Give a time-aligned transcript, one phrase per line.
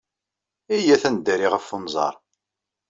[0.75, 2.15] Iyyat ad neddari ɣef unẓar.